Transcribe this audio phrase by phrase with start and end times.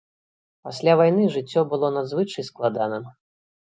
[0.67, 3.03] Пасля вайны жыццё было надзвычай складаным.